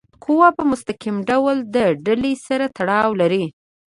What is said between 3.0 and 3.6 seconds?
لري.